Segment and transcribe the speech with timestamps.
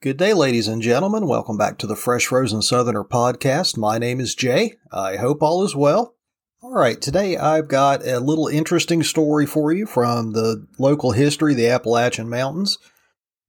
[0.00, 1.26] Good day, ladies and gentlemen.
[1.26, 3.76] Welcome back to the Fresh Frozen Southerner podcast.
[3.76, 4.76] My name is Jay.
[4.92, 6.14] I hope all is well.
[6.62, 11.52] All right, today I've got a little interesting story for you from the local history,
[11.52, 12.78] the Appalachian Mountains.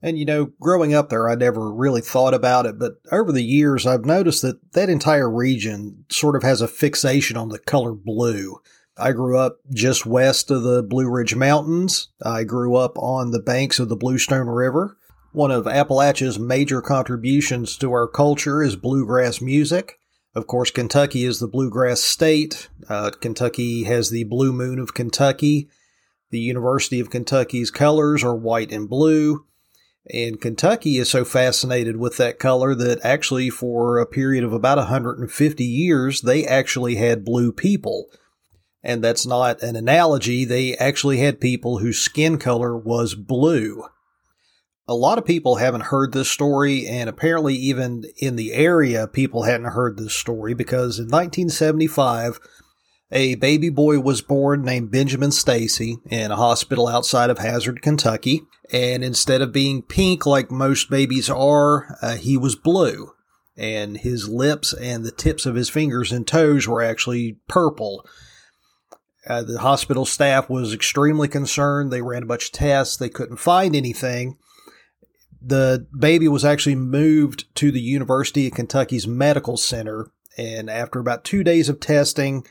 [0.02, 3.44] And you know, growing up there, I never really thought about it, but over the
[3.44, 7.94] years, I've noticed that that entire region sort of has a fixation on the color
[7.94, 8.59] blue.
[8.98, 12.08] I grew up just west of the Blue Ridge Mountains.
[12.26, 14.98] I grew up on the banks of the Bluestone River.
[15.32, 20.00] One of Appalachia's major contributions to our culture is bluegrass music.
[20.34, 22.68] Of course, Kentucky is the bluegrass state.
[22.88, 25.70] Uh, Kentucky has the Blue Moon of Kentucky.
[26.32, 29.46] The University of Kentucky's colors are white and blue.
[30.12, 34.80] And Kentucky is so fascinated with that color that actually, for a period of about
[34.80, 38.08] 150 years, they actually had blue people.
[38.82, 43.84] And that's not an analogy, they actually had people whose skin color was blue.
[44.90, 49.43] A lot of people haven't heard this story, and apparently, even in the area, people
[49.43, 52.40] hadn't heard this story because in 1975,
[53.12, 58.41] a baby boy was born named Benjamin Stacy in a hospital outside of Hazard, Kentucky.
[58.73, 63.12] And instead of being pink like most babies are, uh, he was blue.
[63.55, 68.03] And his lips and the tips of his fingers and toes were actually purple.
[69.28, 71.91] Uh, the hospital staff was extremely concerned.
[71.91, 72.97] They ran a bunch of tests.
[72.97, 74.40] They couldn't find anything
[75.41, 80.12] the baby was actually moved to the University of Kentucky's Medical Center.
[80.38, 82.46] And after about two days of testing,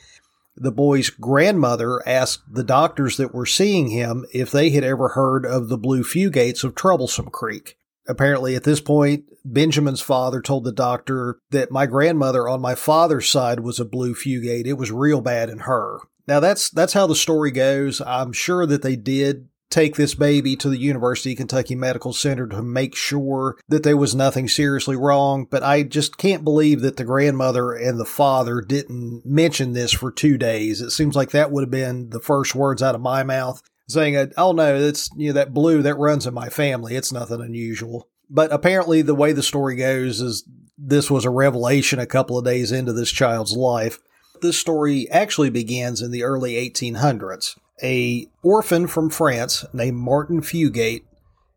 [0.57, 5.47] the boy's grandmother asked the doctors that were seeing him if they had ever heard
[5.47, 7.77] of the blue fugates of Troublesome Creek.
[8.09, 13.29] Apparently, at this point, Benjamin's father told the doctor that my grandmother on my father's
[13.29, 14.67] side was a blue fugate.
[14.67, 15.99] It was real bad in her.
[16.27, 18.01] Now that's that's how the story goes.
[18.01, 22.47] I'm sure that they did take this baby to the University of Kentucky Medical Center
[22.47, 25.47] to make sure that there was nothing seriously wrong.
[25.51, 30.11] But I just can't believe that the grandmother and the father didn't mention this for
[30.11, 30.81] two days.
[30.81, 34.33] It seems like that would have been the first words out of my mouth saying,
[34.37, 36.97] Oh no, that's, you know, that blue that runs in my family.
[36.97, 38.09] It's nothing unusual.
[38.31, 40.45] But apparently the way the story goes is
[40.77, 43.99] this was a revelation a couple of days into this child's life.
[44.41, 51.03] This story actually begins in the early 1800s a orphan from France named Martin Fugate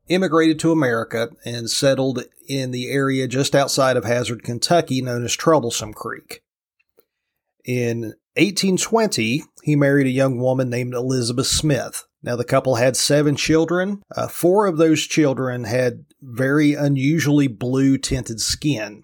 [0.07, 5.35] immigrated to America and settled in the area just outside of Hazard, Kentucky, known as
[5.35, 6.41] Troublesome Creek.
[7.65, 12.05] In 1820, he married a young woman named Elizabeth Smith.
[12.23, 14.01] Now, the couple had seven children.
[14.15, 19.03] Uh, four of those children had very unusually blue tinted skin.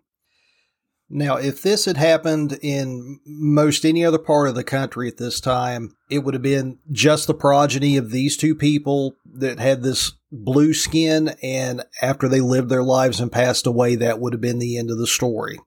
[1.09, 5.39] Now, if this had happened in most any other part of the country at this
[5.39, 10.13] time, it would have been just the progeny of these two people that had this
[10.31, 14.59] blue skin, and after they lived their lives and passed away, that would have been
[14.59, 15.57] the end of the story.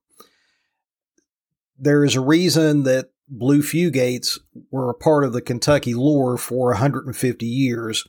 [1.78, 4.38] There is a reason that blue fugates
[4.70, 8.06] were a part of the Kentucky lore for 150 years.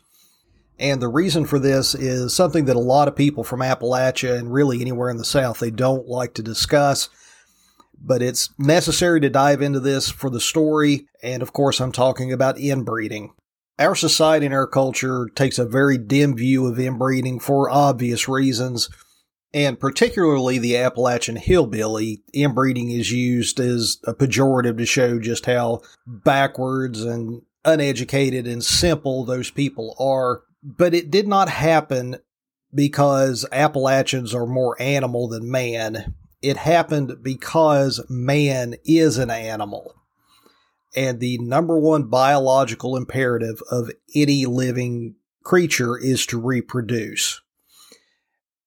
[0.77, 4.51] And the reason for this is something that a lot of people from Appalachia and
[4.51, 7.07] really anywhere in the South, they don't like to discuss
[8.03, 11.07] but it's necessary to dive into this for the story.
[11.23, 13.33] And of course, I'm talking about inbreeding.
[13.79, 18.89] Our society and our culture takes a very dim view of inbreeding for obvious reasons.
[19.53, 25.81] And particularly the Appalachian hillbilly, inbreeding is used as a pejorative to show just how
[26.05, 30.43] backwards and uneducated and simple those people are.
[30.63, 32.17] But it did not happen
[32.73, 39.95] because Appalachians are more animal than man it happened because man is an animal.
[40.95, 47.41] And the number one biological imperative of any living creature is to reproduce.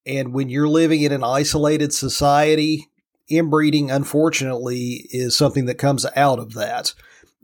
[0.06, 2.88] And when you're living in an isolated society,
[3.28, 6.94] inbreeding, unfortunately, is something that comes out of that.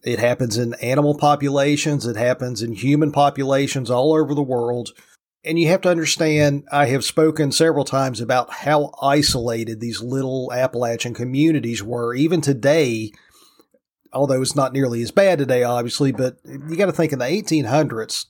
[0.02, 4.90] It happens in animal populations, it happens in human populations all over the world.
[5.42, 10.52] And you have to understand, I have spoken several times about how isolated these little
[10.52, 12.14] Appalachian communities were.
[12.14, 13.12] Even today,
[14.12, 17.24] although it's not nearly as bad today, obviously, but you got to think in the
[17.24, 18.26] 1800s,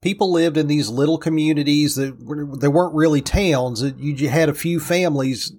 [0.00, 2.16] people lived in these little communities that
[2.60, 3.82] they weren't really towns.
[3.82, 5.52] You had a few families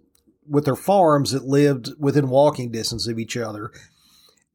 [0.50, 3.72] with their farms that lived within walking distance of each other.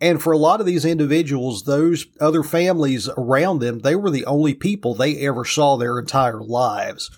[0.00, 4.26] And for a lot of these individuals, those other families around them, they were the
[4.26, 7.10] only people they ever saw their entire lives.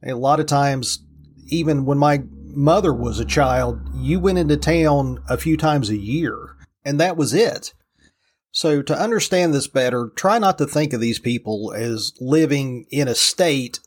[0.00, 1.00] And a lot of times,
[1.48, 5.96] even when my mother was a child, you went into town a few times a
[5.96, 7.74] year, and that was it.
[8.52, 13.08] So, to understand this better, try not to think of these people as living in
[13.08, 13.80] a state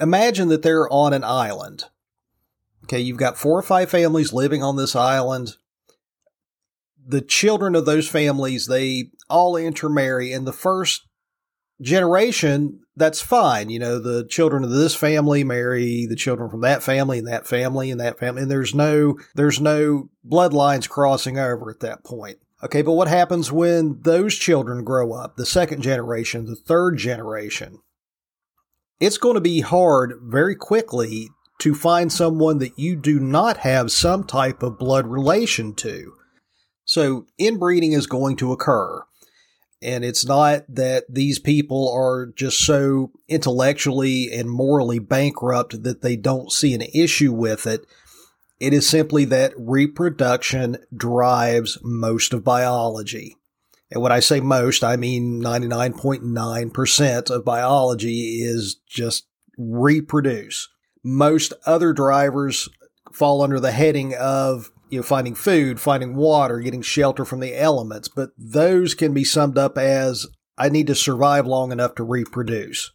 [0.00, 1.84] imagine that they're on an island.
[2.84, 5.56] Okay, you've got four or five families living on this island.
[7.06, 10.32] The children of those families, they all intermarry.
[10.32, 11.06] And the first
[11.80, 13.70] generation, that's fine.
[13.70, 17.46] You know, the children of this family marry the children from that family and that
[17.46, 18.42] family and that family.
[18.42, 22.38] And there's no, there's no bloodlines crossing over at that point.
[22.62, 25.36] Okay, but what happens when those children grow up?
[25.36, 27.80] The second generation, the third generation.
[29.00, 31.28] It's going to be hard very quickly
[31.58, 36.14] to find someone that you do not have some type of blood relation to.
[36.94, 39.02] So inbreeding is going to occur.
[39.82, 46.14] And it's not that these people are just so intellectually and morally bankrupt that they
[46.14, 47.84] don't see an issue with it.
[48.60, 53.38] It is simply that reproduction drives most of biology.
[53.90, 59.26] And when I say most, I mean 99.9% of biology is just
[59.58, 60.68] reproduce.
[61.02, 62.68] Most other drivers
[63.12, 67.60] fall under the heading of you know, finding food, finding water, getting shelter from the
[67.60, 70.24] elements, but those can be summed up as
[70.56, 72.92] I need to survive long enough to reproduce.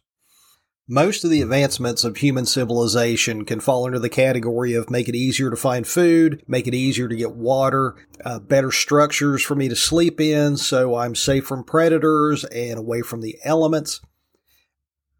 [0.88, 5.14] Most of the advancements of human civilization can fall under the category of make it
[5.14, 9.68] easier to find food, make it easier to get water, uh, better structures for me
[9.68, 14.00] to sleep in so I'm safe from predators and away from the elements.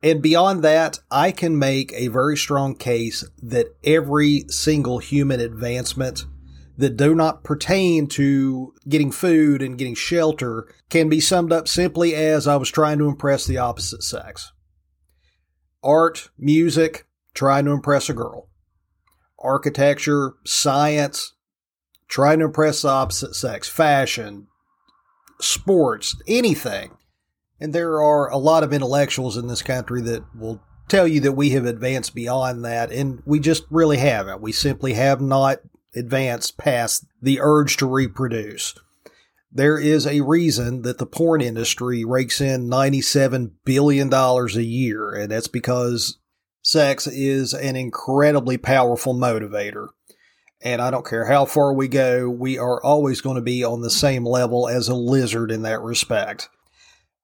[0.02, 6.24] And beyond that, I can make a very strong case that every single human advancement
[6.80, 12.14] that do not pertain to getting food and getting shelter can be summed up simply
[12.14, 14.52] as I was trying to impress the opposite sex.
[15.82, 18.48] Art, music, trying to impress a girl.
[19.38, 21.34] Architecture, science,
[22.08, 23.68] trying to impress the opposite sex.
[23.68, 24.46] Fashion,
[25.40, 26.96] sports, anything.
[27.60, 31.32] And there are a lot of intellectuals in this country that will tell you that
[31.32, 34.40] we have advanced beyond that, and we just really haven't.
[34.40, 35.58] We simply have not
[35.94, 38.74] advanced past the urge to reproduce.
[39.52, 45.30] There is a reason that the porn industry rakes in $97 billion a year, and
[45.30, 46.18] that's because
[46.62, 49.88] sex is an incredibly powerful motivator.
[50.62, 53.80] And I don't care how far we go, we are always going to be on
[53.80, 56.48] the same level as a lizard in that respect.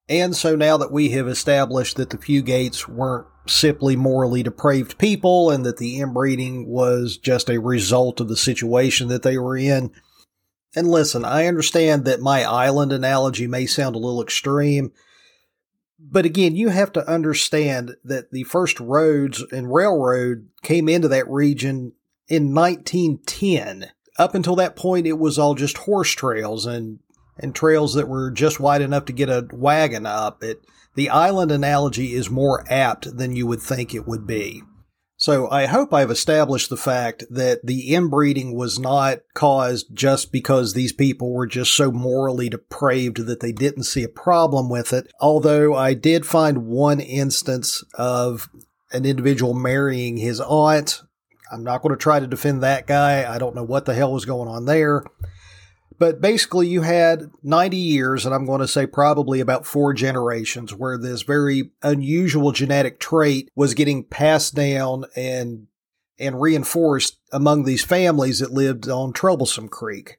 [0.09, 5.51] And so now that we have established that the Fugates weren't simply morally depraved people
[5.51, 9.91] and that the inbreeding was just a result of the situation that they were in.
[10.75, 14.93] And listen, I understand that my island analogy may sound a little extreme,
[15.99, 21.29] but again, you have to understand that the first roads and railroad came into that
[21.29, 21.93] region
[22.29, 23.91] in 1910.
[24.19, 26.99] Up until that point, it was all just horse trails and
[27.39, 30.43] and trails that were just wide enough to get a wagon up.
[30.43, 30.63] It
[30.97, 34.63] the island analogy is more apt than you would think it would be.
[35.19, 40.75] So I hope I've established the fact that the inbreeding was not caused just because
[40.75, 45.11] these people were just so morally depraved that they didn't see a problem with it.
[45.19, 48.51] Although I did find one instance of
[48.93, 51.03] an individual marrying his aunt.
[51.51, 53.33] I'm not going to try to defend that guy.
[53.33, 55.03] I don't know what the hell was going on there.
[55.99, 60.75] But basically, you had 90 years, and I'm going to say probably about four generations,
[60.75, 65.67] where this very unusual genetic trait was getting passed down and
[66.19, 70.19] and reinforced among these families that lived on Troublesome Creek.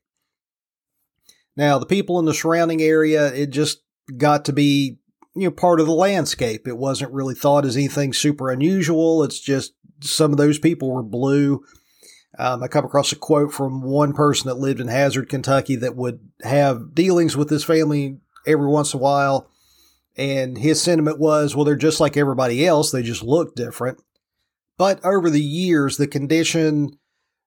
[1.55, 3.81] Now, the people in the surrounding area, it just
[4.15, 5.00] got to be
[5.36, 6.67] you know part of the landscape.
[6.67, 9.24] It wasn't really thought as anything super unusual.
[9.24, 11.63] It's just some of those people were blue
[12.38, 15.96] um, I come across a quote from one person that lived in Hazard, Kentucky, that
[15.96, 19.50] would have dealings with this family every once in a while.
[20.15, 24.01] And his sentiment was, well, they're just like everybody else, they just look different.
[24.77, 26.98] But over the years, the condition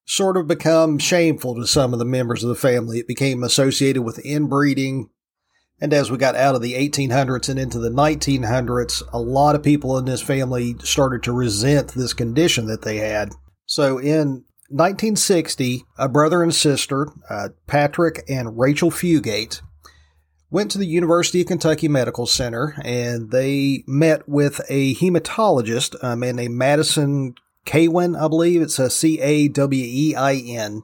[0.06, 2.98] sort of become shameful to some of the members of the family.
[2.98, 5.10] It became associated with inbreeding.
[5.80, 9.62] And as we got out of the 1800s and into the 1900s, a lot of
[9.62, 13.30] people in this family started to resent this condition that they had.
[13.66, 19.60] So in 1960, a brother and sister, uh, Patrick and Rachel Fugate,
[20.48, 26.16] went to the University of Kentucky Medical Center and they met with a hematologist, a
[26.16, 27.34] man named Madison
[27.66, 28.62] Cawein, I believe.
[28.62, 30.82] It's a C A W E I N,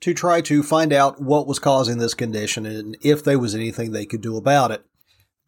[0.00, 3.92] to try to find out what was causing this condition and if there was anything
[3.92, 4.84] they could do about it.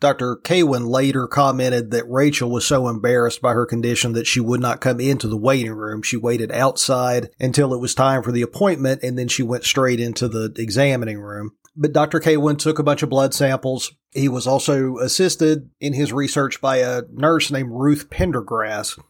[0.05, 0.37] Dr.
[0.37, 4.83] Cawein later commented that Rachel was so embarrassed by her condition that she would not
[4.83, 6.03] come into the waiting room.
[6.03, 10.01] She waited outside until it was time for the appointment and then she went straight
[10.01, 11.53] into the examining room.
[11.75, 12.21] But Dr.
[12.21, 13.93] Cawein took a bunch of blood samples.
[14.13, 19.01] He was also assisted in his research by a nurse named Ruth Pendergrass.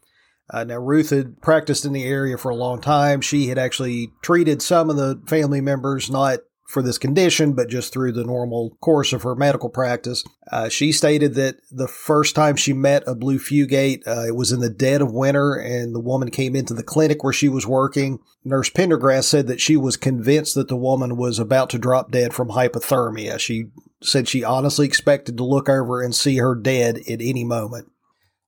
[0.49, 3.21] Uh, now, Ruth had practiced in the area for a long time.
[3.21, 7.92] She had actually treated some of the family members, not for this condition, but just
[7.92, 10.25] through the normal course of her medical practice.
[10.50, 14.50] Uh, she stated that the first time she met a blue fugate, uh, it was
[14.50, 17.66] in the dead of winter, and the woman came into the clinic where she was
[17.66, 18.18] working.
[18.44, 22.33] Nurse Pendergrass said that she was convinced that the woman was about to drop dead
[22.33, 23.38] from hypothermia.
[23.38, 23.66] She
[24.02, 27.90] said she honestly expected to look over and see her dead at any moment.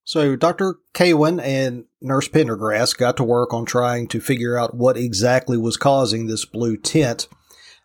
[0.05, 0.77] So Dr.
[0.95, 5.77] Cawein and Nurse Pendergrass got to work on trying to figure out what exactly was
[5.77, 7.27] causing this blue tint.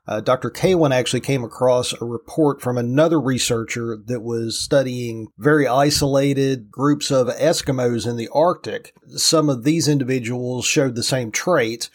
[0.08, 0.50] Uh, Dr.
[0.50, 7.12] Cawein actually came across a report from another researcher that was studying very isolated groups
[7.12, 8.94] of Eskimos in the Arctic.
[9.16, 11.92] Some of these individuals showed the same trait,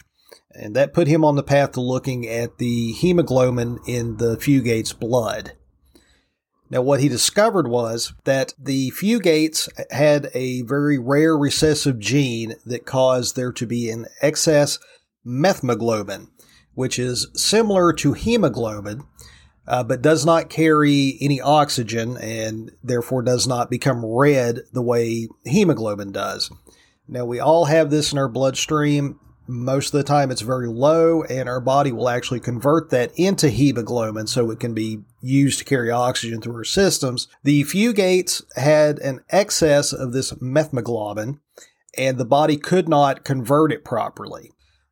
[0.51, 4.93] and that put him on the path to looking at the hemoglobin in the fugate's
[4.93, 5.51] blood.
[6.69, 12.85] Now, what he discovered was that the fugates had a very rare recessive gene that
[12.85, 14.79] caused there to be an excess
[15.25, 16.29] methemoglobin
[16.77, 19.01] which is similar to hemoglobin,
[19.67, 25.27] uh, but does not carry any oxygen and therefore does not become red the way
[25.43, 26.51] hemoglobin does.
[27.07, 29.19] Now, we all have this in our bloodstream.
[29.47, 33.49] Most of the time, it's very low, and our body will actually convert that into
[33.49, 37.27] hemoglobin so it can be used to carry oxygen through our systems.
[37.41, 41.39] The fugates had an excess of this methemoglobin,
[41.97, 44.51] and the body could not convert it properly.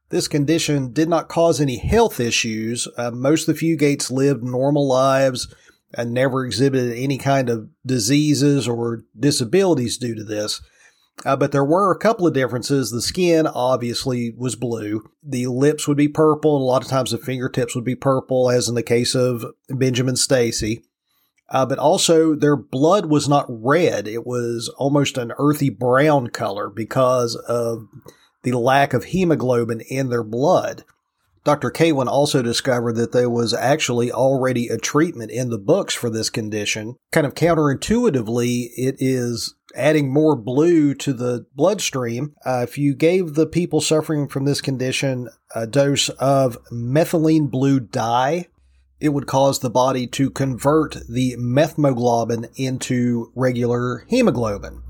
[0.10, 2.88] This condition did not cause any health issues.
[2.98, 5.54] Uh, most of the fugates lived normal lives
[5.94, 10.62] and never exhibited any kind of diseases or disabilities due to this.
[11.24, 12.92] Uh, but there were a couple of differences.
[12.92, 15.10] The skin obviously was blue.
[15.24, 18.52] The lips would be purple, and a lot of times the fingertips would be purple,
[18.52, 20.84] as in the case of Benjamin Stacy.
[21.50, 24.08] Uh, but also, their blood was not red.
[24.08, 27.88] It was almost an earthy brown color because of
[28.46, 30.84] the lack of hemoglobin in their blood.
[31.44, 31.70] Dr.
[31.70, 36.30] Cawein also discovered that there was actually already a treatment in the books for this
[36.30, 36.96] condition.
[37.12, 42.34] Kind of counterintuitively, it is adding more blue to the bloodstream.
[42.46, 47.80] Uh, if you gave the people suffering from this condition a dose of methylene blue
[47.80, 48.48] dye,
[49.00, 54.82] it would cause the body to convert the methemoglobin into regular hemoglobin.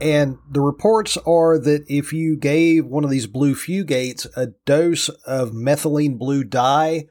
[0.00, 5.08] And the reports are that if you gave one of these blue fugates a dose
[5.26, 7.06] of methylene blue dye,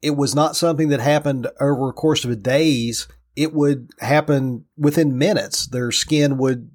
[0.00, 3.08] it was not something that happened over a course of days.
[3.36, 5.66] It would happen within minutes.
[5.66, 6.70] Their skin would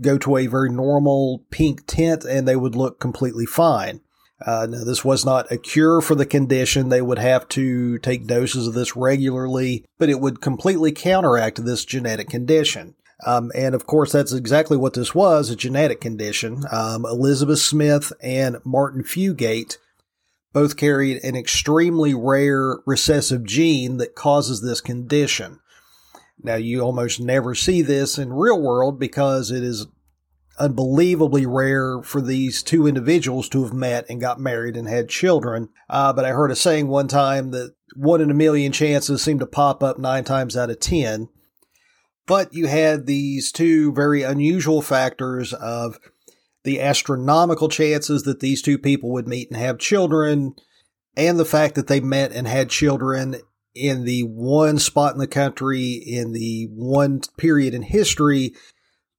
[0.00, 4.00] go to a very normal pink tint and they would look completely fine.
[4.44, 6.88] Uh, now, this was not a cure for the condition.
[6.88, 11.84] They would have to take doses of this regularly, but it would completely counteract this
[11.84, 12.94] genetic condition.
[13.26, 16.64] Um, and of course, that's exactly what this was a genetic condition.
[16.70, 19.76] Um, Elizabeth Smith and Martin Fugate
[20.52, 25.60] both carried an extremely rare recessive gene that causes this condition.
[26.42, 29.86] Now, you almost never see this in real world because it is
[30.58, 35.68] unbelievably rare for these two individuals to have met and got married and had children.
[35.88, 39.38] Uh, but I heard a saying one time that one in a million chances seem
[39.38, 41.28] to pop up nine times out of ten.
[42.30, 45.98] But you had these two very unusual factors of
[46.62, 50.54] the astronomical chances that these two people would meet and have children,
[51.16, 53.34] and the fact that they met and had children
[53.74, 58.54] in the one spot in the country, in the one period in history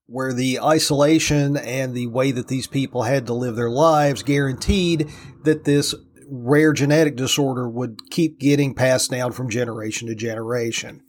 [0.06, 5.12] where the isolation and the way that these people had to live their lives guaranteed
[5.44, 5.94] that this
[6.30, 11.02] rare genetic disorder would keep getting passed down from generation to generation.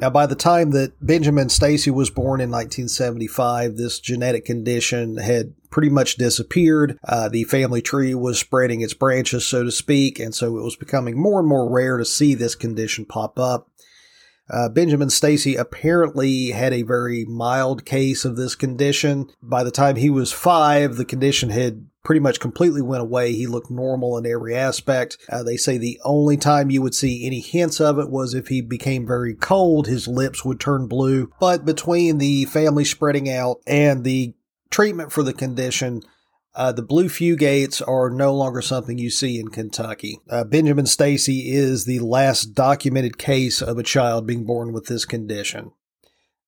[0.00, 5.52] Now, by the time that Benjamin Stacy was born in 1975, this genetic condition had
[5.70, 6.98] pretty much disappeared.
[7.06, 10.76] Uh, the family tree was spreading its branches, so to speak, and so it was
[10.76, 13.69] becoming more and more rare to see this condition pop up.
[14.50, 19.30] Uh, Benjamin Stacy apparently had a very mild case of this condition.
[19.42, 23.32] By the time he was five, the condition had pretty much completely went away.
[23.32, 25.18] He looked normal in every aspect.
[25.28, 28.48] Uh, they say the only time you would see any hints of it was if
[28.48, 31.30] he became very cold, his lips would turn blue.
[31.38, 34.34] But between the family spreading out and the
[34.70, 36.02] treatment for the condition,
[36.54, 40.20] uh, the blue fugates are no longer something you see in Kentucky.
[40.28, 45.04] Uh, Benjamin Stacy is the last documented case of a child being born with this
[45.04, 45.72] condition.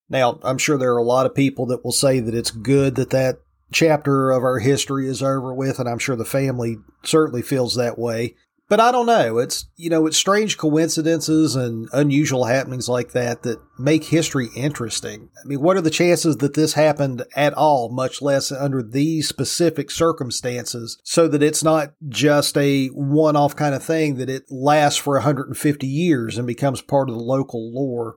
[0.08, 2.96] Now, I'm sure there are a lot of people that will say that it's good
[2.96, 3.36] that that
[3.72, 7.98] chapter of our history is over with, and I'm sure the family certainly feels that
[7.98, 8.34] way.
[8.72, 9.36] But I don't know.
[9.36, 15.28] It's, you know, it's strange coincidences and unusual happenings like that that make history interesting.
[15.36, 19.28] I mean, what are the chances that this happened at all, much less under these
[19.28, 24.44] specific circumstances, so that it's not just a one off kind of thing, that it
[24.50, 28.16] lasts for 150 years and becomes part of the local lore?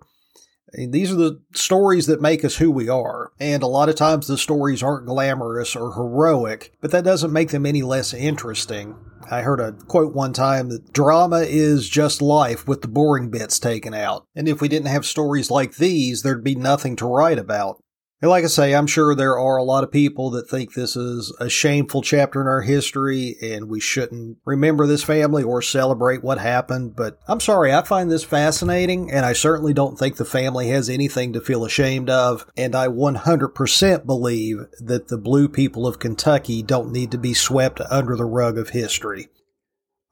[0.89, 3.31] these are the stories that make us who we are.
[3.39, 7.50] And a lot of times the stories aren't glamorous or heroic, but that doesn't make
[7.50, 8.95] them any less interesting.
[9.29, 13.60] I heard a quote one time that drama is just life with the boring bits
[13.60, 14.25] taken out.
[14.36, 17.82] And if we didn't have stories like these, there'd be nothing to write about.
[18.22, 20.95] And like I say, I'm sure there are a lot of people that think this
[20.95, 26.24] is a shameful chapter in our history and we shouldn't remember this family or celebrate
[26.24, 26.95] what happened.
[26.95, 30.89] But I'm sorry, I find this fascinating and I certainly don't think the family has
[30.89, 32.45] anything to feel ashamed of.
[32.55, 37.81] And I 100% believe that the blue people of Kentucky don't need to be swept
[37.89, 39.27] under the rug of history.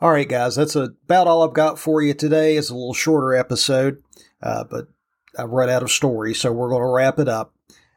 [0.01, 2.57] All right, guys, that's about all I've got for you today.
[2.57, 4.03] It's a little shorter episode,
[4.41, 4.87] uh, but
[5.39, 7.53] I've run out of stories, so we're going to wrap it up.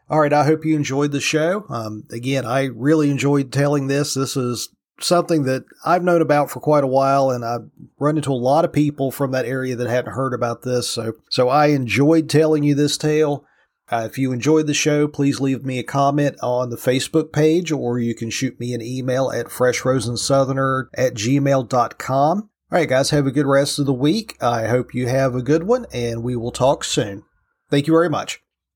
[0.09, 1.65] All right, I hope you enjoyed the show.
[1.69, 4.15] Um, again, I really enjoyed telling this.
[4.15, 4.69] This is
[5.01, 8.65] something that I've known about for quite a while, and I've run into a lot
[8.65, 10.89] of people from that area that hadn't heard about this.
[10.89, 13.45] So, so I enjoyed telling you this tale.
[13.91, 17.71] Uh, if you enjoyed the show, please leave me a comment on the Facebook page,
[17.73, 22.39] or you can shoot me an email at freshfrozensoutherner at gmail.com.
[22.39, 24.37] All right, guys, have a good rest of the week.
[24.41, 27.25] I hope you have a good one, and we will talk soon.
[27.71, 28.41] Thank you very much.